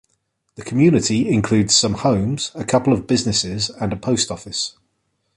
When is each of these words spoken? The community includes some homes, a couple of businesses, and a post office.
The 0.55 0.63
community 0.63 1.29
includes 1.29 1.75
some 1.75 1.93
homes, 1.93 2.51
a 2.55 2.63
couple 2.63 2.91
of 2.91 3.05
businesses, 3.05 3.69
and 3.69 3.93
a 3.93 3.95
post 3.95 4.31
office. 4.31 4.75